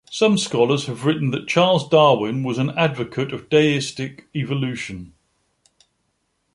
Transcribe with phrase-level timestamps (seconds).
[0.09, 5.13] Some scholars have written that Charles Darwin was an advocate of deistic evolution.